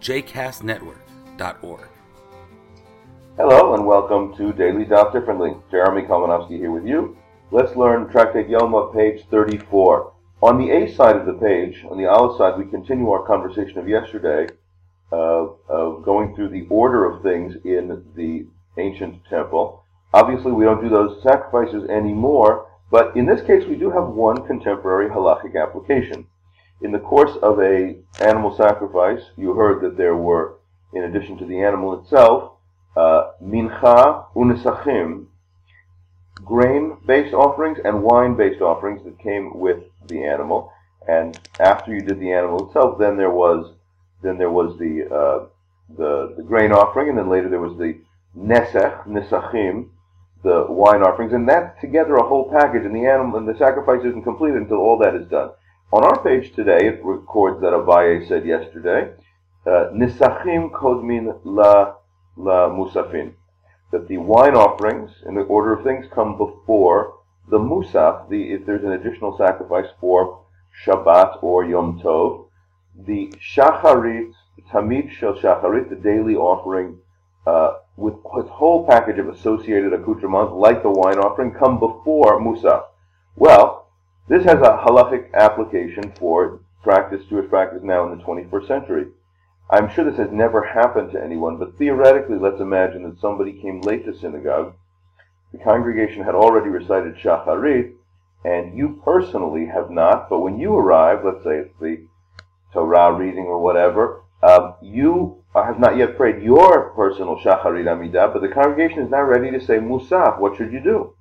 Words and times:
jcastnetwork.org. 0.00 1.88
Hello 3.36 3.74
and 3.74 3.86
welcome 3.86 4.34
to 4.36 4.52
Daily 4.52 4.84
Daf 4.84 5.12
Differently. 5.12 5.54
Jeremy 5.70 6.02
Kalmanofsky 6.02 6.58
here 6.58 6.70
with 6.70 6.86
you. 6.86 7.16
Let's 7.50 7.76
learn 7.76 8.08
Tractate 8.08 8.48
Yoma, 8.48 8.94
page 8.94 9.24
34. 9.30 10.12
On 10.42 10.58
the 10.58 10.70
A 10.70 10.94
side 10.94 11.16
of 11.16 11.26
the 11.26 11.34
page, 11.34 11.84
on 11.90 11.98
the 11.98 12.06
Aleph 12.06 12.38
side, 12.38 12.58
we 12.58 12.70
continue 12.70 13.10
our 13.10 13.26
conversation 13.26 13.78
of 13.78 13.88
yesterday, 13.88 14.46
uh, 15.12 15.48
of 15.68 16.02
going 16.02 16.34
through 16.34 16.48
the 16.48 16.66
order 16.70 17.04
of 17.04 17.22
things 17.22 17.56
in 17.64 18.04
the 18.16 18.46
ancient 18.78 19.22
temple. 19.28 19.84
Obviously, 20.14 20.52
we 20.52 20.64
don't 20.64 20.82
do 20.82 20.88
those 20.88 21.22
sacrifices 21.22 21.88
anymore, 21.90 22.68
but 22.90 23.14
in 23.16 23.26
this 23.26 23.42
case, 23.42 23.66
we 23.66 23.76
do 23.76 23.90
have 23.90 24.08
one 24.08 24.46
contemporary 24.46 25.10
halachic 25.10 25.60
application. 25.60 26.26
In 26.82 26.92
the 26.92 26.98
course 26.98 27.36
of 27.42 27.60
a 27.60 27.96
animal 28.20 28.56
sacrifice, 28.56 29.22
you 29.36 29.54
heard 29.54 29.82
that 29.82 29.96
there 29.96 30.16
were, 30.16 30.56
in 30.94 31.04
addition 31.04 31.36
to 31.38 31.44
the 31.44 31.60
animal 31.62 32.00
itself, 32.00 32.54
uh, 32.96 33.32
mincha 33.42 34.26
unesachim, 34.34 35.26
grain-based 36.42 37.34
offerings 37.34 37.78
and 37.84 38.02
wine-based 38.02 38.62
offerings 38.62 39.04
that 39.04 39.18
came 39.18 39.58
with 39.58 39.78
the 40.08 40.24
animal. 40.24 40.72
And 41.06 41.38
after 41.58 41.92
you 41.92 42.00
did 42.00 42.18
the 42.18 42.32
animal 42.32 42.66
itself, 42.66 42.98
then 42.98 43.16
there 43.16 43.30
was 43.30 43.74
then 44.22 44.38
there 44.38 44.50
was 44.50 44.78
the 44.78 45.06
uh, 45.06 45.46
the 45.96 46.34
the 46.36 46.42
grain 46.42 46.72
offering, 46.72 47.08
and 47.08 47.18
then 47.18 47.28
later 47.28 47.48
there 47.48 47.60
was 47.60 47.78
the 47.78 47.98
nesach 48.36 49.06
nesachim, 49.06 49.88
the 50.42 50.66
wine 50.68 51.02
offerings, 51.02 51.32
and 51.32 51.48
that 51.48 51.80
together 51.80 52.16
a 52.16 52.26
whole 52.26 52.50
package. 52.50 52.84
And 52.84 52.94
the 52.94 53.06
animal 53.06 53.38
and 53.38 53.48
the 53.48 53.58
sacrifice 53.58 54.04
isn't 54.04 54.24
completed 54.24 54.62
until 54.62 54.78
all 54.78 54.98
that 54.98 55.14
is 55.14 55.26
done. 55.28 55.50
On 55.92 56.04
our 56.04 56.22
page 56.22 56.54
today, 56.54 56.86
it 56.86 57.04
records 57.04 57.60
that 57.62 57.72
Abaye 57.72 58.28
said 58.28 58.46
yesterday, 58.46 59.10
uh, 59.66 59.90
nisachim 59.92 60.70
kodmin 60.70 61.40
la 61.42 61.96
la 62.36 62.68
musafin, 62.68 63.32
that 63.90 64.06
the 64.06 64.18
wine 64.18 64.54
offerings 64.54 65.10
in 65.26 65.34
the 65.34 65.40
order 65.40 65.72
of 65.72 65.82
things 65.82 66.06
come 66.14 66.38
before 66.38 67.18
the 67.48 67.58
musaf, 67.58 68.28
the 68.28 68.52
if 68.52 68.64
there's 68.66 68.84
an 68.84 68.92
additional 68.92 69.36
sacrifice 69.36 69.88
for 70.00 70.44
Shabbat 70.86 71.42
or 71.42 71.64
Yom 71.64 72.00
Tov, 72.00 72.46
the 72.96 73.34
shacharit, 73.40 74.32
tamid 74.70 75.10
shel 75.10 75.34
shacharit, 75.34 75.90
the 75.90 75.96
daily 75.96 76.36
offering, 76.36 76.98
uh, 77.48 77.78
with 77.96 78.14
its 78.36 78.48
whole 78.48 78.86
package 78.86 79.18
of 79.18 79.28
associated 79.28 79.92
accoutrements, 79.92 80.52
like 80.52 80.84
the 80.84 80.90
wine 80.90 81.18
offering, 81.18 81.50
come 81.50 81.80
before 81.80 82.40
musaf. 82.40 82.84
Well, 83.34 83.79
this 84.30 84.44
has 84.44 84.60
a 84.60 84.78
halachic 84.86 85.34
application 85.34 86.12
for 86.16 86.60
practice, 86.84 87.24
Jewish 87.28 87.50
practice 87.50 87.80
now 87.82 88.06
in 88.06 88.16
the 88.16 88.24
21st 88.24 88.68
century. 88.68 89.06
I'm 89.68 89.90
sure 89.90 90.04
this 90.04 90.18
has 90.18 90.30
never 90.30 90.64
happened 90.64 91.10
to 91.10 91.22
anyone, 91.22 91.56
but 91.56 91.76
theoretically, 91.78 92.38
let's 92.38 92.60
imagine 92.60 93.02
that 93.02 93.20
somebody 93.20 93.60
came 93.60 93.80
late 93.80 94.04
to 94.04 94.16
synagogue. 94.16 94.74
The 95.50 95.58
congregation 95.58 96.22
had 96.22 96.36
already 96.36 96.68
recited 96.68 97.16
Shacharit, 97.16 97.94
and 98.44 98.78
you 98.78 99.02
personally 99.04 99.66
have 99.66 99.90
not, 99.90 100.30
but 100.30 100.38
when 100.38 100.60
you 100.60 100.74
arrive, 100.74 101.24
let's 101.24 101.42
say 101.42 101.56
it's 101.56 101.74
the 101.80 102.06
Torah 102.72 103.12
reading 103.12 103.46
or 103.46 103.60
whatever, 103.60 104.22
um, 104.44 104.74
you 104.80 105.42
have 105.56 105.80
not 105.80 105.96
yet 105.96 106.16
prayed 106.16 106.40
your 106.40 106.90
personal 106.90 107.36
Shacharit 107.36 107.86
Amidah, 107.86 108.32
but 108.32 108.42
the 108.42 108.48
congregation 108.48 109.02
is 109.02 109.10
now 109.10 109.22
ready 109.22 109.50
to 109.50 109.60
say 109.60 109.78
Musaf. 109.78 110.38
What 110.38 110.56
should 110.56 110.72
you 110.72 110.80
do? 110.80 111.14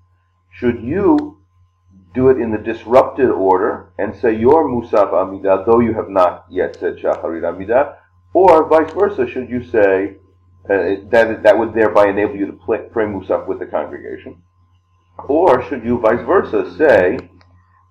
Should 0.51 0.83
you 0.83 1.38
do 2.13 2.29
it 2.29 2.39
in 2.39 2.51
the 2.51 2.57
disrupted 2.57 3.29
order 3.29 3.91
and 3.97 4.15
say 4.15 4.35
your 4.35 4.67
Musaf 4.67 5.11
Amidah, 5.11 5.65
though 5.65 5.79
you 5.79 5.93
have 5.93 6.09
not 6.09 6.45
yet 6.49 6.75
said 6.75 6.97
Shacharit 6.97 7.43
Amidah, 7.43 7.97
or 8.33 8.67
vice 8.67 8.91
versa, 8.93 9.27
should 9.27 9.49
you 9.49 9.63
say 9.63 10.15
uh, 10.65 11.01
that 11.09 11.41
that 11.43 11.57
would 11.57 11.73
thereby 11.73 12.07
enable 12.07 12.35
you 12.35 12.45
to 12.47 12.53
play, 12.53 12.79
pray 12.91 13.05
Musaf 13.05 13.47
with 13.47 13.59
the 13.59 13.65
congregation? 13.65 14.41
Or 15.27 15.63
should 15.67 15.83
you 15.83 15.99
vice 15.99 16.25
versa 16.25 16.75
say 16.77 17.19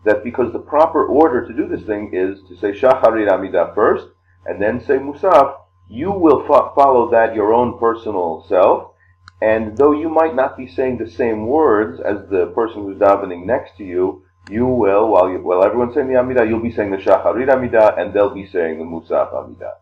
that 0.04 0.24
because 0.24 0.52
the 0.52 0.58
proper 0.58 1.06
order 1.06 1.46
to 1.46 1.52
do 1.52 1.68
this 1.68 1.86
thing 1.86 2.10
is 2.12 2.40
to 2.48 2.56
say 2.56 2.72
Shacharit 2.72 3.28
Amidah 3.28 3.74
first 3.74 4.08
and 4.46 4.60
then 4.60 4.80
say 4.80 4.94
Musaf, 4.94 5.58
you 5.88 6.10
will 6.10 6.46
fo- 6.46 6.72
follow 6.74 7.10
that 7.10 7.34
your 7.34 7.52
own 7.52 7.78
personal 7.78 8.44
self, 8.48 8.92
and 9.40 9.76
though 9.76 9.92
you 9.92 10.08
might 10.08 10.34
not 10.34 10.56
be 10.56 10.66
saying 10.66 10.98
the 10.98 11.10
same 11.10 11.46
words 11.46 12.00
as 12.00 12.28
the 12.28 12.46
person 12.54 12.82
who's 12.82 12.98
davening 12.98 13.46
next 13.46 13.76
to 13.76 13.84
you, 13.84 14.24
you 14.50 14.66
will, 14.66 15.08
while, 15.08 15.28
you, 15.28 15.38
while 15.38 15.62
everyone's 15.62 15.94
saying 15.94 16.08
the 16.08 16.14
Amidah, 16.14 16.48
you'll 16.48 16.60
be 16.60 16.72
saying 16.72 16.90
the 16.90 16.96
Shacharit 16.96 17.48
Amidah, 17.48 18.00
and 18.00 18.12
they'll 18.12 18.34
be 18.34 18.46
saying 18.46 18.78
the 18.78 18.84
Musaf 18.84 19.32
Amidah. 19.32 19.74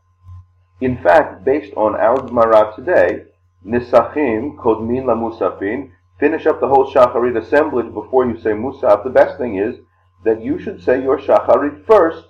In 0.80 0.98
fact, 1.02 1.44
based 1.44 1.72
on 1.74 1.94
our 1.94 2.20
Gemara 2.20 2.72
today, 2.74 3.24
Nisachim, 3.64 4.56
Kodmin 4.56 5.06
la 5.06 5.14
Musafin, 5.14 5.90
finish 6.20 6.46
up 6.46 6.60
the 6.60 6.68
whole 6.68 6.92
Shacharit 6.92 7.40
assemblage 7.40 7.92
before 7.94 8.26
you 8.26 8.38
say 8.38 8.50
Musaf. 8.50 9.04
The 9.04 9.10
best 9.10 9.38
thing 9.38 9.56
is 9.56 9.76
that 10.24 10.42
you 10.42 10.58
should 10.58 10.82
say 10.82 11.02
your 11.02 11.18
Shacharit 11.18 11.86
first, 11.86 12.26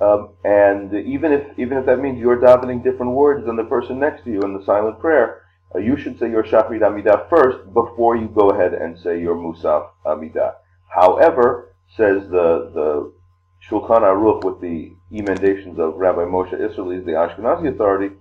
um, 0.00 0.30
and 0.44 0.92
even 0.94 1.32
if 1.32 1.58
even 1.58 1.78
if 1.78 1.86
that 1.86 1.98
means 1.98 2.20
you're 2.20 2.40
davening 2.40 2.84
different 2.84 3.12
words 3.12 3.46
than 3.46 3.56
the 3.56 3.64
person 3.64 3.98
next 3.98 4.24
to 4.24 4.30
you 4.30 4.42
in 4.42 4.56
the 4.56 4.64
silent 4.64 5.00
prayer, 5.00 5.42
uh, 5.74 5.78
you 5.78 5.96
should 5.96 6.18
say 6.18 6.30
your 6.30 6.42
Shacharit 6.42 6.80
Amidah 6.80 7.28
first 7.28 7.72
before 7.74 8.16
you 8.16 8.28
go 8.28 8.50
ahead 8.50 8.74
and 8.74 8.98
say 8.98 9.20
your 9.20 9.36
Musaf 9.36 9.90
Amidah. 10.06 10.54
However, 10.88 11.74
says 11.96 12.28
the 12.30 12.70
the 12.74 13.12
Shulchan 13.68 14.02
Aruch 14.02 14.44
with 14.44 14.60
the 14.60 14.92
emendations 15.12 15.78
of 15.78 15.94
Rabbi 15.96 16.22
Moshe 16.22 16.52
Isserles, 16.52 17.04
the 17.04 17.12
Ashkenazi 17.12 17.74
authority, 17.74 18.14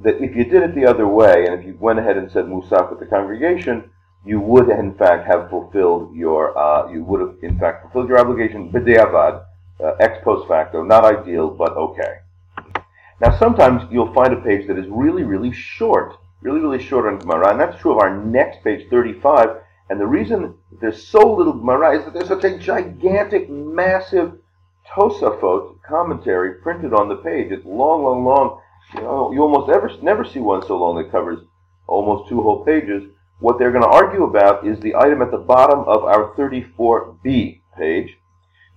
that 0.00 0.22
if 0.22 0.36
you 0.36 0.44
did 0.44 0.62
it 0.62 0.74
the 0.74 0.86
other 0.86 1.06
way, 1.06 1.46
and 1.46 1.58
if 1.58 1.64
you 1.64 1.76
went 1.78 1.98
ahead 1.98 2.16
and 2.16 2.30
said 2.30 2.46
Musaf 2.46 2.90
with 2.90 3.00
the 3.00 3.06
congregation, 3.06 3.90
you 4.24 4.40
would 4.40 4.68
in 4.68 4.94
fact 4.94 5.26
have 5.26 5.50
fulfilled 5.50 6.14
your, 6.14 6.56
uh, 6.56 6.90
you 6.90 7.02
would 7.04 7.20
have 7.20 7.36
in 7.42 7.58
fact 7.58 7.82
fulfilled 7.82 8.08
your 8.08 8.18
obligation 8.18 8.70
b'deavad, 8.70 9.44
uh, 9.82 9.92
ex 10.00 10.18
post 10.22 10.46
facto, 10.48 10.82
not 10.82 11.04
ideal, 11.04 11.50
but 11.50 11.72
okay. 11.72 12.18
Now 13.20 13.38
sometimes 13.38 13.82
you'll 13.90 14.12
find 14.12 14.32
a 14.32 14.40
page 14.40 14.66
that 14.68 14.78
is 14.78 14.86
really, 14.88 15.22
really 15.22 15.52
short, 15.52 16.16
really, 16.42 16.60
really 16.60 16.82
short 16.82 17.06
on 17.06 17.18
Gemara, 17.18 17.50
and 17.50 17.60
that's 17.60 17.80
true 17.80 17.92
of 17.92 17.98
our 17.98 18.16
next 18.16 18.62
page, 18.62 18.88
35. 18.90 19.56
And 19.88 20.00
the 20.00 20.06
reason 20.06 20.54
there's 20.80 21.06
so 21.06 21.34
little 21.34 21.52
Gemara 21.52 21.98
is 21.98 22.04
that 22.04 22.14
there's 22.14 22.28
such 22.28 22.44
a 22.44 22.58
gigantic, 22.58 23.48
massive 23.50 24.38
Tosafot 24.88 25.82
commentary 25.82 26.54
printed 26.54 26.92
on 26.92 27.08
the 27.08 27.16
page. 27.16 27.52
It's 27.52 27.64
long, 27.64 28.02
long, 28.02 28.24
long. 28.24 28.60
You 28.94 29.02
know, 29.02 29.32
you 29.32 29.40
almost 29.40 29.70
ever 29.70 29.90
never 30.02 30.24
see 30.24 30.40
one 30.40 30.66
so 30.66 30.76
long 30.76 30.96
that 30.96 31.10
covers 31.10 31.38
almost 31.86 32.28
two 32.28 32.42
whole 32.42 32.64
pages. 32.64 33.04
What 33.38 33.58
they're 33.58 33.72
going 33.72 33.82
to 33.82 33.88
argue 33.88 34.24
about 34.24 34.66
is 34.66 34.78
the 34.80 34.94
item 34.94 35.22
at 35.22 35.30
the 35.30 35.38
bottom 35.38 35.80
of 35.80 36.04
our 36.04 36.34
34b 36.36 37.60
page. 37.76 38.16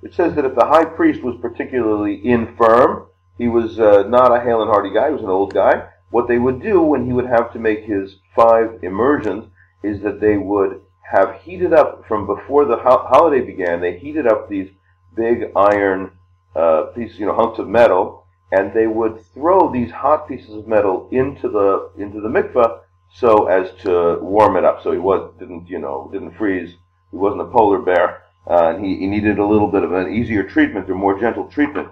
It 0.03 0.13
says 0.13 0.35
that 0.35 0.45
if 0.45 0.55
the 0.55 0.65
high 0.65 0.85
priest 0.85 1.23
was 1.23 1.35
particularly 1.41 2.21
infirm, 2.25 3.07
he 3.37 3.47
was 3.47 3.79
uh, 3.79 4.03
not 4.07 4.35
a 4.35 4.41
hale 4.41 4.61
and 4.61 4.71
hearty 4.71 4.93
guy, 4.93 5.07
he 5.07 5.13
was 5.13 5.23
an 5.23 5.29
old 5.29 5.53
guy, 5.53 5.87
what 6.09 6.27
they 6.27 6.37
would 6.37 6.61
do 6.61 6.81
when 6.81 7.05
he 7.05 7.13
would 7.13 7.27
have 7.27 7.51
to 7.53 7.59
make 7.59 7.83
his 7.83 8.15
five 8.35 8.79
immersions 8.83 9.45
is 9.83 10.01
that 10.01 10.19
they 10.19 10.37
would 10.37 10.81
have 11.11 11.41
heated 11.41 11.73
up 11.73 12.05
from 12.07 12.25
before 12.25 12.65
the 12.65 12.77
ho- 12.77 13.05
holiday 13.07 13.41
began, 13.41 13.79
they 13.79 13.97
heated 13.97 14.27
up 14.27 14.49
these 14.49 14.69
big 15.15 15.51
iron 15.55 16.11
uh, 16.55 16.83
pieces, 16.95 17.19
you 17.19 17.25
know, 17.25 17.35
hunks 17.35 17.59
of 17.59 17.67
metal, 17.67 18.25
and 18.51 18.73
they 18.73 18.87
would 18.87 19.23
throw 19.33 19.71
these 19.71 19.91
hot 19.91 20.27
pieces 20.27 20.53
of 20.53 20.67
metal 20.67 21.07
into 21.11 21.49
the 21.49 21.91
into 21.97 22.21
the 22.21 22.29
mikveh 22.29 22.79
so 23.13 23.47
as 23.47 23.71
to 23.81 24.19
warm 24.21 24.55
it 24.57 24.65
up. 24.65 24.81
So 24.83 24.91
he 24.91 24.97
was 24.97 25.31
didn't 25.39 25.67
you 25.69 25.79
know 25.79 26.09
didn't 26.11 26.37
freeze. 26.37 26.75
He 27.11 27.17
wasn't 27.17 27.41
a 27.41 27.45
polar 27.45 27.79
bear, 27.79 28.23
uh, 28.49 28.73
and 28.75 28.85
he, 28.85 28.97
he 28.97 29.07
needed 29.07 29.39
a 29.39 29.45
little 29.45 29.67
bit 29.67 29.83
of 29.83 29.93
an 29.93 30.13
easier 30.13 30.43
treatment 30.43 30.89
or 30.89 30.95
more 30.95 31.19
gentle 31.19 31.47
treatment. 31.47 31.89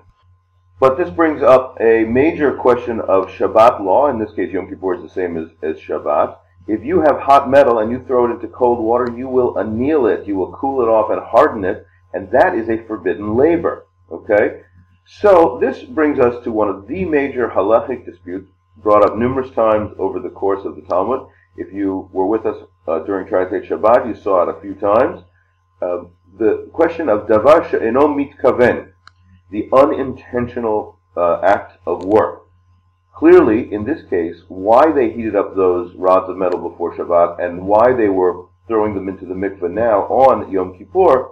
But 0.80 0.98
this 0.98 1.10
brings 1.10 1.42
up 1.42 1.78
a 1.80 2.04
major 2.04 2.54
question 2.54 3.00
of 3.00 3.28
Shabbat 3.28 3.81
law. 3.81 4.10
In 4.10 4.20
this 4.20 4.34
case, 4.34 4.52
Yom 4.52 4.68
Kippur 4.68 4.96
is 4.96 5.02
the 5.02 5.10
same 5.10 5.38
as, 5.38 5.50
as 5.62 5.78
Shabbat. 5.78 6.38
If 6.68 6.84
you 6.84 7.02
have 7.02 7.20
hot 7.20 7.50
metal 7.50 7.80
and 7.80 7.92
you 7.92 8.04
throw 8.06 8.25
it 8.25 8.31
into 8.36 8.48
cold 8.48 8.80
water, 8.80 9.14
you 9.16 9.28
will 9.28 9.58
anneal 9.58 10.08
it. 10.08 10.28
You 10.28 10.36
will 10.36 10.52
cool 10.54 10.81
it 10.81 10.90
off 10.90 11.12
and 11.12 11.22
harden 11.22 11.66
it, 11.66 11.86
and 12.14 12.31
that 12.31 12.56
is 12.56 12.70
a 12.70 12.86
forbidden 12.86 13.36
labor. 13.36 13.86
Okay? 14.12 14.62
So 15.06 15.58
this 15.60 15.84
brings 15.84 16.20
us 16.20 16.44
to 16.44 16.52
one 16.52 16.70
of 16.70 16.88
the 16.88 17.06
major 17.06 17.50
halachic 17.50 18.06
disputes 18.06 18.50
brought 18.78 19.04
up 19.04 19.18
numerous 19.18 19.52
times 19.52 19.94
over 20.00 20.20
the 20.20 20.30
course 20.30 20.66
of 20.66 20.75
the 20.75 20.81
Talmud. 20.84 21.28
If 21.58 21.72
you 21.74 22.10
were 22.12 22.25
with 22.25 22.46
us 22.46 22.64
uh, 22.88 23.00
during 23.00 23.28
Tractate 23.28 23.68
Shabbat, 23.68 24.08
you 24.08 24.16
saw 24.16 24.44
it 24.44 24.56
a 24.56 24.62
few 24.62 24.74
times. 24.75 25.22
Uh, 25.81 26.06
the 26.40 26.70
question 26.74 27.10
of 27.10 27.28
davar 27.28 27.70
she'eno 27.70 28.08
mitkaven, 28.08 28.93
the 29.54 29.70
unintentional 29.72 30.98
uh, 31.16 31.40
act 31.44 31.78
of 31.86 32.04
work. 32.04 32.48
Clearly, 33.16 33.72
in 33.72 33.86
this 33.86 34.02
case, 34.10 34.42
why 34.48 34.92
they 34.92 35.12
heated 35.12 35.36
up 35.36 35.56
those 35.56 35.94
rods 35.96 36.28
of 36.28 36.38
metal 36.38 36.68
before 36.68 36.96
Shabbat 36.96 37.40
and 37.40 37.68
why 37.68 37.94
they 37.94 38.10
were 38.10 38.48
throwing 38.68 38.96
them 38.96 39.08
into 39.08 39.28
the 39.28 39.36
mikveh 39.36 39.72
now 39.72 40.02
on 40.06 40.52
Yom 40.52 40.76
Kippur 40.76 41.30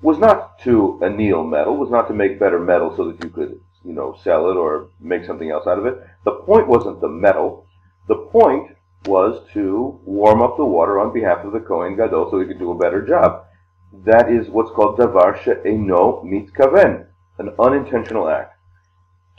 was 0.00 0.18
not 0.18 0.60
to 0.60 1.00
anneal 1.02 1.42
metal, 1.42 1.76
was 1.76 1.90
not 1.90 2.06
to 2.06 2.14
make 2.14 2.38
better 2.38 2.60
metal 2.60 2.94
so 2.96 3.10
that 3.10 3.24
you 3.24 3.30
could, 3.30 3.60
you 3.84 3.92
know, 3.92 4.16
sell 4.22 4.48
it 4.48 4.56
or 4.56 4.90
make 5.00 5.24
something 5.24 5.50
else 5.50 5.66
out 5.66 5.80
of 5.80 5.86
it. 5.86 5.98
The 6.24 6.36
point 6.46 6.68
wasn't 6.68 7.00
the 7.00 7.08
metal. 7.08 7.66
The 8.06 8.28
point 8.30 8.76
was 9.06 9.42
to 9.54 9.98
warm 10.04 10.40
up 10.40 10.56
the 10.56 10.64
water 10.64 11.00
on 11.00 11.12
behalf 11.12 11.44
of 11.44 11.52
the 11.52 11.60
Kohen 11.60 11.96
Gadol 11.96 12.30
so 12.30 12.38
he 12.38 12.46
could 12.46 12.60
do 12.60 12.70
a 12.70 12.78
better 12.78 13.04
job. 13.04 13.44
That 14.04 14.30
is 14.30 14.48
what's 14.48 14.70
called 14.70 14.98
davar 14.98 15.42
she'eno 15.42 16.22
mitkaven, 16.24 17.06
an 17.38 17.50
unintentional 17.58 18.28
act. 18.28 18.54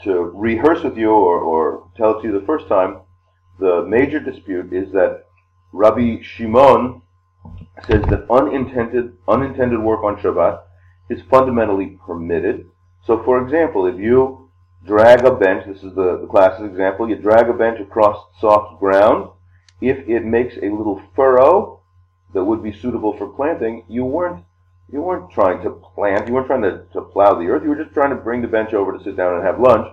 To 0.04 0.22
rehearse 0.34 0.82
with 0.84 0.96
you 0.96 1.10
or, 1.10 1.40
or 1.40 1.90
tell 1.96 2.18
it 2.18 2.22
to 2.22 2.28
you 2.28 2.38
the 2.38 2.46
first 2.46 2.68
time, 2.68 3.00
the 3.58 3.84
major 3.88 4.20
dispute 4.20 4.72
is 4.72 4.92
that 4.92 5.24
Rabbi 5.72 6.22
Shimon 6.22 7.02
says 7.86 8.02
that 8.08 8.26
unintended 8.30 9.16
unintended 9.26 9.80
work 9.80 10.02
on 10.02 10.16
Shabbat 10.16 10.62
is 11.10 11.20
fundamentally 11.30 11.98
permitted. 12.06 12.66
So, 13.04 13.22
for 13.24 13.42
example, 13.42 13.86
if 13.86 13.98
you 13.98 14.50
drag 14.84 15.24
a 15.24 15.34
bench, 15.34 15.66
this 15.66 15.82
is 15.82 15.94
the, 15.94 16.18
the 16.20 16.26
classic 16.26 16.66
example, 16.66 17.08
you 17.08 17.16
drag 17.16 17.48
a 17.48 17.52
bench 17.52 17.80
across 17.80 18.24
soft 18.40 18.78
ground, 18.78 19.30
if 19.80 20.08
it 20.08 20.24
makes 20.24 20.56
a 20.56 20.70
little 20.70 21.02
furrow 21.14 21.80
that 22.34 22.44
would 22.44 22.62
be 22.62 22.72
suitable 22.72 23.16
for 23.16 23.28
planting, 23.28 23.84
you 23.88 24.04
weren't 24.04 24.44
you 24.90 25.02
weren't 25.02 25.30
trying 25.30 25.62
to 25.62 25.70
plant, 25.70 26.26
you 26.26 26.34
weren't 26.34 26.46
trying 26.46 26.62
to, 26.62 26.84
to 26.92 27.00
plow 27.02 27.34
the 27.34 27.46
earth, 27.46 27.62
you 27.62 27.68
were 27.68 27.82
just 27.82 27.94
trying 27.94 28.10
to 28.10 28.16
bring 28.16 28.42
the 28.42 28.48
bench 28.48 28.72
over 28.72 28.96
to 28.96 29.02
sit 29.02 29.16
down 29.16 29.34
and 29.34 29.44
have 29.44 29.60
lunch. 29.60 29.86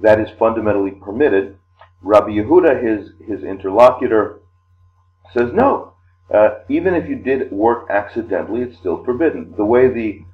That 0.00 0.20
is 0.20 0.28
fundamentally 0.38 0.92
permitted. 0.92 1.58
Rabbi 2.02 2.30
Yehuda, 2.30 2.82
his 2.82 3.12
his 3.24 3.44
interlocutor, 3.44 4.40
says 5.32 5.52
no, 5.52 5.94
uh, 6.32 6.60
even 6.68 6.94
if 6.94 7.08
you 7.08 7.16
did 7.16 7.52
work 7.52 7.88
accidentally, 7.90 8.62
it's 8.62 8.78
still 8.78 9.04
forbidden. 9.04 9.54
The 9.56 9.64
way 9.64 9.88
the 9.88 10.24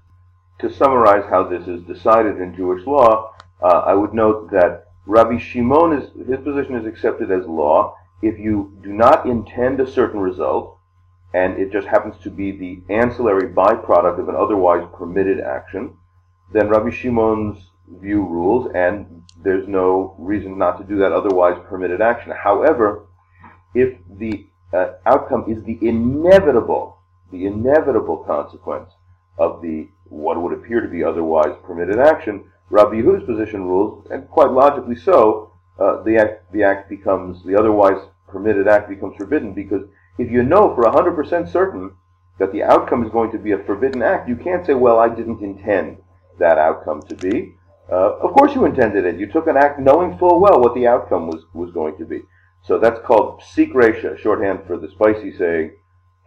to 0.61 0.73
summarize 0.73 1.25
how 1.29 1.45
this 1.45 1.69
is 1.69 1.83
decided 1.83 2.41
in 2.41 2.57
Jewish 2.57 2.87
law, 2.87 3.35
uh, 3.63 3.83
I 3.87 3.95
would 3.95 4.15
note 4.15 4.51
that 4.51 4.87
Rabbi 5.07 5.39
Shimon 5.39 5.93
is 5.93 6.11
his 6.27 6.41
position 6.41 6.75
is 6.77 6.87
accepted 6.87 7.31
as 7.31 7.47
law 7.47 7.97
if 8.23 8.39
you 8.39 8.77
do 8.83 8.93
not 8.93 9.27
intend 9.27 9.81
a 9.81 9.91
certain 9.91 10.21
result, 10.21 10.78
and 11.35 11.59
it 11.59 11.71
just 11.71 11.87
happens 11.87 12.17
to 12.23 12.31
be 12.31 12.53
the 12.53 12.81
ancillary 12.93 13.53
byproduct 13.53 14.19
of 14.19 14.29
an 14.29 14.37
otherwise 14.37 14.87
permitted 14.95 15.41
action, 15.41 15.95
then 16.53 16.69
Rabbi 16.69 16.91
Shimon's 16.91 17.59
view 18.01 18.23
rules, 18.23 18.71
and 18.75 19.23
there's 19.43 19.69
no 19.69 20.15
reason 20.19 20.59
not 20.59 20.79
to 20.79 20.85
do 20.85 20.97
that 20.99 21.13
otherwise 21.13 21.61
permitted 21.69 22.01
action. 22.01 22.33
However, 22.33 23.07
if 23.75 23.99
the 24.19 24.47
uh, 24.73 24.93
outcome 25.07 25.45
is 25.49 25.63
the 25.65 25.79
inevitable, 25.83 26.99
the 27.31 27.47
inevitable 27.47 28.19
consequence 28.19 28.91
of 29.39 29.63
the 29.63 29.89
what 30.05 30.41
would 30.41 30.53
appear 30.53 30.81
to 30.81 30.89
be 30.89 31.05
otherwise 31.05 31.55
permitted 31.65 31.99
action. 31.99 32.45
Rabbi 32.71 32.97
Yehuda's 32.97 33.25
position 33.25 33.65
rules, 33.65 34.07
and 34.11 34.29
quite 34.29 34.51
logically 34.51 34.97
so, 34.97 35.53
uh, 35.79 36.03
the 36.03 36.17
act 36.17 36.53
the 36.53 36.63
act 36.63 36.89
becomes 36.89 37.45
the 37.45 37.57
otherwise 37.57 38.01
permitted 38.27 38.69
act 38.69 38.89
becomes 38.89 39.17
forbidden 39.17 39.55
because 39.55 39.83
if 40.19 40.31
you 40.31 40.43
know 40.43 40.75
for 40.75 40.91
hundred 40.91 41.15
percent 41.15 41.49
certain 41.49 41.93
that 42.39 42.53
the 42.53 42.63
outcome 42.63 43.05
is 43.05 43.11
going 43.11 43.33
to 43.33 43.39
be 43.39 43.53
a 43.53 43.59
forbidden 43.59 44.03
act, 44.03 44.29
you 44.29 44.37
can't 44.37 44.65
say, 44.65 44.75
well, 44.75 44.99
I 44.99 45.09
didn't 45.09 45.43
intend 45.43 45.99
that 46.39 46.59
outcome 46.59 47.03
to 47.03 47.15
be. 47.17 47.55
Uh, 47.91 48.17
of 48.19 48.33
course 48.33 48.55
you 48.55 48.65
intended 48.65 49.05
it. 49.05 49.19
You 49.19 49.31
took 49.31 49.47
an 49.47 49.57
act 49.57 49.81
knowing 49.81 50.19
full 50.19 50.41
well 50.41 50.61
what 50.61 50.75
the 50.75 50.87
outcome 50.87 51.27
was, 51.27 51.45
was 51.55 51.73
going 51.73 51.97
to 51.97 52.05
be. 52.05 52.21
So 52.63 52.79
that's 52.79 53.01
called 53.01 53.41
psik 53.41 53.73
resha, 53.73 54.19
shorthand 54.19 54.61
for 54.67 54.77
the 54.77 54.91
spicy 54.91 55.37
saying, 55.37 55.73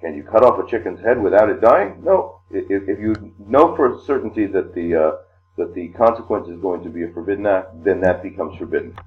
can 0.01 0.15
you 0.15 0.23
cut 0.23 0.43
off 0.43 0.59
a 0.59 0.69
chicken's 0.69 0.99
head 0.99 1.21
without 1.21 1.49
it 1.49 1.61
dying? 1.61 2.01
No. 2.03 2.41
If, 2.49 2.89
if 2.89 2.99
you 2.99 3.33
know 3.38 3.75
for 3.75 4.01
certainty 4.05 4.47
that 4.47 4.73
the 4.73 4.95
uh, 4.95 5.11
that 5.57 5.75
the 5.75 5.89
consequence 5.89 6.47
is 6.47 6.59
going 6.59 6.83
to 6.83 6.89
be 6.89 7.03
a 7.03 7.09
forbidden 7.09 7.45
act, 7.45 7.83
then 7.83 8.01
that 8.01 8.23
becomes 8.23 8.57
forbidden. 8.57 8.97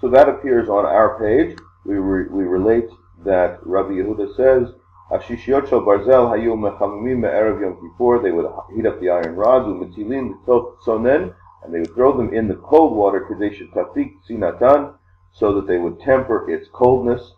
So 0.00 0.10
that 0.10 0.28
appears 0.28 0.68
on 0.68 0.84
our 0.84 1.18
page. 1.18 1.56
We, 1.84 1.94
re, 1.94 2.28
we 2.28 2.44
relate 2.44 2.90
that 3.24 3.58
Rabbi 3.62 3.90
Yehuda 3.90 4.36
says, 4.36 4.74
Ashishiyot 5.10 5.68
shel 5.68 5.82
barzel 5.82 6.30
hayu 6.30 6.56
mechamimim 6.56 7.20
me'erev 7.20 7.60
yom 7.60 7.76
kippur. 7.76 8.20
They 8.20 8.32
would 8.32 8.50
heat 8.74 8.86
up 8.86 9.00
the 9.00 9.10
iron 9.10 9.36
rods, 9.36 9.66
u'metilin 9.66 10.44
sonen, 10.84 11.34
and 11.62 11.74
they 11.74 11.80
would 11.80 11.94
throw 11.94 12.16
them 12.16 12.34
in 12.34 12.48
the 12.48 12.56
cold 12.56 12.96
water, 12.96 13.20
kadesh 13.20 13.62
tafik 13.72 14.14
sinatan, 14.28 14.94
so 15.32 15.54
that 15.54 15.66
they 15.66 15.78
would 15.78 16.00
temper 16.00 16.50
its 16.50 16.68
coldness. 16.72 17.34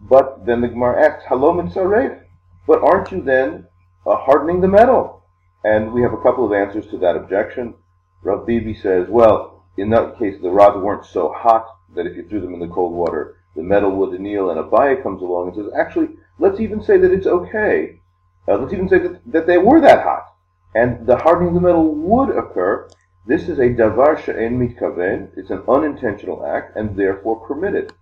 But 0.00 0.46
then 0.46 0.60
the 0.60 0.68
Gemara 0.68 1.06
asks, 1.06 1.24
Halom 1.26 1.60
and 1.60 2.20
But 2.66 2.82
aren't 2.82 3.12
you 3.12 3.22
then 3.22 3.66
uh, 4.06 4.16
hardening 4.16 4.60
the 4.60 4.68
metal? 4.68 5.22
And 5.64 5.92
we 5.92 6.02
have 6.02 6.12
a 6.12 6.22
couple 6.22 6.46
of 6.46 6.52
answers 6.52 6.86
to 6.88 6.98
that 6.98 7.16
objection. 7.16 7.74
Rav 8.22 8.46
Bibi 8.46 8.74
says, 8.74 9.08
well, 9.08 9.64
in 9.76 9.90
that 9.90 10.18
case, 10.18 10.40
the 10.40 10.50
rods 10.50 10.76
weren't 10.76 11.06
so 11.06 11.32
hot 11.32 11.66
that 11.94 12.06
if 12.06 12.16
you 12.16 12.28
threw 12.28 12.40
them 12.40 12.54
in 12.54 12.60
the 12.60 12.68
cold 12.68 12.92
water, 12.92 13.36
the 13.60 13.66
metal 13.66 13.90
would 13.90 14.14
anneal. 14.14 14.50
And 14.50 14.58
a 14.58 14.62
Abaye 14.62 15.02
comes 15.02 15.20
along 15.20 15.48
and 15.48 15.56
says, 15.56 15.72
actually, 15.78 16.08
let's 16.38 16.60
even 16.60 16.82
say 16.82 16.96
that 16.96 17.12
it's 17.12 17.26
okay. 17.26 18.00
Uh, 18.48 18.56
let's 18.56 18.72
even 18.72 18.88
say 18.88 18.98
that, 18.98 19.20
that 19.26 19.46
they 19.46 19.58
were 19.58 19.80
that 19.82 20.02
hot. 20.02 20.34
And 20.74 21.06
the 21.06 21.18
hardening 21.18 21.48
of 21.48 21.54
the 21.54 21.60
metal 21.60 21.94
would 21.94 22.30
occur 22.30 22.88
this 23.26 23.48
is 23.50 23.58
a 23.58 23.68
davar 23.68 24.18
she'en 24.18 24.58
mitkaven. 24.58 25.28
It's 25.36 25.50
an 25.50 25.62
unintentional 25.68 26.46
act 26.46 26.74
and 26.74 26.96
therefore 26.96 27.46
permitted. 27.46 27.92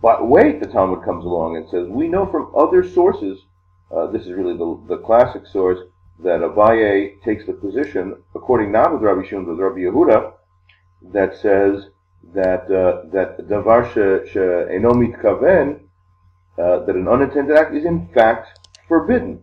But 0.00 0.28
wait, 0.28 0.60
the 0.60 0.68
Talmud 0.68 1.04
comes 1.04 1.24
along 1.24 1.56
and 1.56 1.68
says, 1.68 1.88
we 1.88 2.06
know 2.06 2.26
from 2.26 2.52
other 2.56 2.88
sources, 2.88 3.40
uh, 3.90 4.06
this 4.06 4.22
is 4.22 4.32
really 4.32 4.56
the, 4.56 4.80
the 4.86 4.98
classic 4.98 5.46
source, 5.46 5.80
that 6.22 6.40
Abaye 6.40 7.20
takes 7.22 7.44
the 7.46 7.52
position, 7.52 8.22
according 8.36 8.70
not 8.70 8.92
with 8.92 9.02
Rabbi 9.02 9.26
Shimon, 9.26 9.46
but 9.46 9.62
Rabbi 9.62 9.80
Yehuda, 9.80 10.32
that 11.12 11.36
says 11.36 11.88
that 12.34 12.70
uh, 12.70 13.08
that 13.12 13.48
davar 13.48 13.90
she'eno 13.92 14.92
mitkaven, 14.92 15.80
uh, 16.58 16.84
that 16.84 16.96
an 16.96 17.08
unintended 17.08 17.56
act 17.56 17.74
is 17.74 17.84
in 17.84 18.08
fact 18.14 18.58
forbidden. 18.88 19.42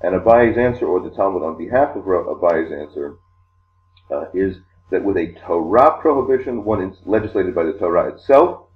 And 0.00 0.14
Abaye's 0.14 0.56
answer, 0.56 0.86
or 0.86 1.00
the 1.00 1.10
Talmud 1.10 1.42
on 1.42 1.58
behalf 1.58 1.96
of 1.96 2.04
Abaye's 2.04 2.72
answer, 2.72 3.16
uh, 4.10 4.26
is 4.32 4.58
that 4.90 5.04
with 5.04 5.16
a 5.16 5.34
Torah 5.44 5.98
prohibition, 6.00 6.64
one 6.64 6.82
is 6.82 6.98
legislated 7.04 7.54
by 7.54 7.64
the 7.64 7.72
Torah 7.72 8.08
itself, 8.08 8.66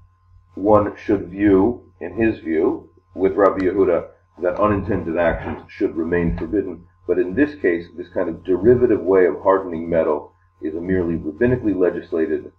one 0.54 0.94
should 0.96 1.28
view, 1.28 1.92
in 2.00 2.14
his 2.14 2.40
view, 2.40 2.90
with 3.14 3.34
Rabbi 3.34 3.64
Yehuda, 3.64 4.08
that 4.42 4.60
unintended 4.60 5.16
actions 5.16 5.62
should 5.68 5.96
remain 5.96 6.36
forbidden. 6.36 6.84
But 7.06 7.18
in 7.18 7.34
this 7.34 7.54
case, 7.60 7.86
this 7.96 8.08
kind 8.08 8.28
of 8.28 8.44
derivative 8.44 9.00
way 9.00 9.26
of 9.26 9.42
hardening 9.42 9.88
metal 9.88 10.32
is 10.60 10.74
a 10.74 10.80
merely 10.80 11.14
rabbinically 11.14 11.74
legislated 11.76 12.52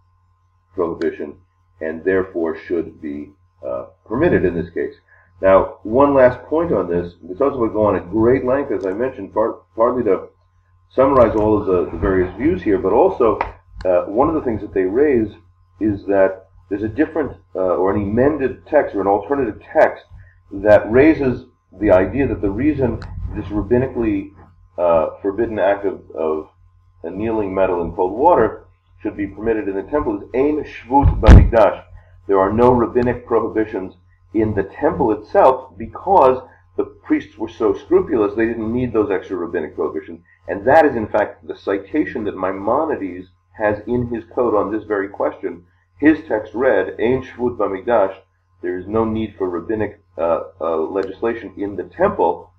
prohibition, 0.73 1.35
and 1.81 2.03
therefore 2.03 2.57
should 2.57 3.01
be 3.01 3.31
uh, 3.65 3.85
permitted 4.05 4.45
in 4.45 4.55
this 4.55 4.73
case. 4.73 4.95
Now, 5.41 5.79
one 5.83 6.13
last 6.13 6.41
point 6.45 6.71
on 6.71 6.89
this. 6.89 7.13
This 7.21 7.41
also 7.41 7.57
would 7.57 7.73
go 7.73 7.85
on 7.85 7.95
at 7.95 8.09
great 8.09 8.45
length, 8.45 8.71
as 8.71 8.85
I 8.85 8.93
mentioned, 8.93 9.33
part, 9.33 9.63
partly 9.75 10.03
to 10.03 10.29
summarize 10.89 11.35
all 11.35 11.59
of 11.59 11.65
the, 11.65 11.91
the 11.91 11.97
various 11.97 12.33
views 12.37 12.61
here, 12.61 12.77
but 12.77 12.93
also 12.93 13.39
uh, 13.85 14.03
one 14.05 14.29
of 14.29 14.35
the 14.35 14.41
things 14.41 14.61
that 14.61 14.73
they 14.73 14.83
raise 14.83 15.33
is 15.79 16.05
that 16.05 16.47
there's 16.69 16.83
a 16.83 16.87
different 16.87 17.35
uh, 17.55 17.59
or 17.59 17.93
an 17.93 18.01
amended 18.01 18.65
text 18.67 18.95
or 18.95 19.01
an 19.01 19.07
alternative 19.07 19.61
text 19.73 20.05
that 20.51 20.89
raises 20.91 21.45
the 21.79 21.91
idea 21.91 22.27
that 22.27 22.41
the 22.41 22.49
reason 22.49 23.01
this 23.35 23.45
rabbinically 23.45 24.31
uh, 24.77 25.09
forbidden 25.21 25.59
act 25.59 25.85
of, 25.85 26.01
of 26.11 26.49
annealing 27.03 27.53
metal 27.53 27.81
in 27.81 27.91
cold 27.93 28.13
water 28.13 28.62
should 29.03 29.17
be 29.17 29.27
permitted 29.27 29.67
in 29.67 29.75
the 29.75 29.83
temple 29.83 30.17
is 30.17 30.29
ein 30.33 30.63
shvut 30.63 31.19
b'mikdash. 31.19 31.83
There 32.25 32.39
are 32.39 32.53
no 32.53 32.71
rabbinic 32.71 33.27
prohibitions 33.27 33.95
in 34.33 34.55
the 34.55 34.63
temple 34.63 35.11
itself 35.11 35.77
because 35.77 36.41
the 36.77 36.85
priests 36.85 37.37
were 37.37 37.49
so 37.49 37.73
scrupulous 37.73 38.33
they 38.33 38.45
didn't 38.45 38.71
need 38.71 38.93
those 38.93 39.11
extra 39.11 39.35
rabbinic 39.35 39.75
prohibitions. 39.75 40.21
And 40.47 40.65
that 40.65 40.85
is, 40.85 40.95
in 40.95 41.07
fact, 41.07 41.45
the 41.45 41.55
citation 41.55 42.23
that 42.23 42.37
Maimonides 42.37 43.27
has 43.57 43.81
in 43.85 44.07
his 44.07 44.23
code 44.33 44.55
on 44.55 44.71
this 44.71 44.85
very 44.85 45.09
question. 45.09 45.65
His 45.99 46.25
text 46.25 46.53
read, 46.53 46.95
Ein 46.99 47.23
Shvut 47.23 47.57
Bamikdash, 47.57 48.15
there 48.61 48.77
is 48.77 48.87
no 48.87 49.03
need 49.03 49.35
for 49.37 49.49
rabbinic 49.49 50.01
uh, 50.17 50.43
uh, 50.61 50.77
legislation 50.77 51.53
in 51.57 51.75
the 51.75 51.83
temple. 51.83 52.52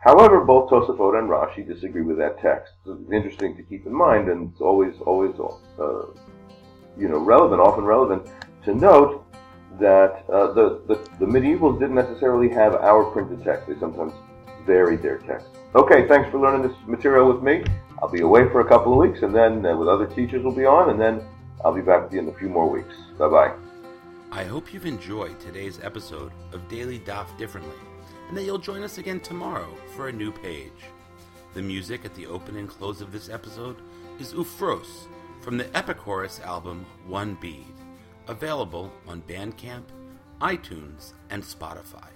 However, 0.00 0.40
both 0.40 0.70
Tosafot 0.70 1.18
and 1.18 1.28
Rashi 1.28 1.66
disagree 1.66 2.02
with 2.02 2.16
that 2.18 2.40
text. 2.40 2.72
It's 2.86 3.12
interesting 3.12 3.54
to 3.56 3.62
keep 3.62 3.86
in 3.86 3.94
mind, 3.94 4.28
and 4.28 4.50
it's 4.50 4.60
always, 4.60 4.94
always, 5.04 5.34
uh, 5.38 6.06
you 6.98 7.08
know, 7.08 7.18
relevant, 7.18 7.60
often 7.60 7.84
relevant, 7.84 8.26
to 8.64 8.74
note 8.74 9.24
that 9.78 10.24
uh, 10.32 10.52
the, 10.52 10.80
the, 10.88 10.94
the 11.18 11.26
medievals 11.26 11.78
didn't 11.78 11.96
necessarily 11.96 12.48
have 12.48 12.74
our 12.76 13.04
printed 13.04 13.44
text. 13.44 13.68
They 13.68 13.78
sometimes 13.78 14.12
varied 14.66 15.02
their 15.02 15.18
text. 15.18 15.46
Okay, 15.74 16.08
thanks 16.08 16.30
for 16.30 16.38
learning 16.38 16.66
this 16.66 16.76
material 16.86 17.30
with 17.30 17.42
me. 17.42 17.62
I'll 18.02 18.08
be 18.08 18.22
away 18.22 18.48
for 18.50 18.60
a 18.60 18.68
couple 18.68 18.92
of 18.92 18.98
weeks, 18.98 19.22
and 19.22 19.34
then 19.34 19.64
uh, 19.64 19.76
with 19.76 19.88
other 19.88 20.06
teachers 20.06 20.42
we'll 20.42 20.54
be 20.54 20.66
on, 20.66 20.90
and 20.90 21.00
then 21.00 21.22
I'll 21.62 21.74
be 21.74 21.82
back 21.82 22.04
with 22.04 22.12
you 22.14 22.20
in 22.20 22.28
a 22.28 22.34
few 22.34 22.48
more 22.48 22.68
weeks. 22.68 22.94
Bye 23.18 23.28
bye. 23.28 23.52
I 24.32 24.44
hope 24.44 24.72
you've 24.72 24.86
enjoyed 24.86 25.38
today's 25.40 25.78
episode 25.82 26.32
of 26.52 26.66
Daily 26.68 27.00
Daf 27.00 27.36
Differently, 27.36 27.74
and 28.30 28.38
that 28.38 28.44
you'll 28.44 28.58
join 28.58 28.84
us 28.84 28.98
again 28.98 29.18
tomorrow 29.18 29.74
for 29.96 30.06
a 30.06 30.12
new 30.12 30.30
page. 30.30 30.70
The 31.54 31.62
music 31.62 32.04
at 32.04 32.14
the 32.14 32.28
open 32.28 32.56
and 32.56 32.68
close 32.68 33.00
of 33.00 33.10
this 33.10 33.28
episode 33.28 33.78
is 34.20 34.34
Ufros 34.34 35.08
from 35.40 35.56
the 35.56 35.64
Epichorus 35.64 36.40
album 36.46 36.86
One 37.08 37.36
Bead, 37.40 37.74
available 38.28 38.92
on 39.08 39.22
Bandcamp, 39.22 39.82
iTunes, 40.40 41.14
and 41.30 41.42
Spotify. 41.42 42.06